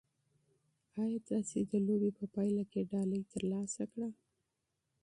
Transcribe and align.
ایا 1.01 1.19
تاسي 1.29 1.59
د 1.71 1.73
لوبې 1.85 2.11
په 2.19 2.25
پایله 2.35 2.63
کې 2.71 2.87
ډالۍ 2.91 3.21
ترلاسه 3.33 3.83
کړه؟ 3.91 4.09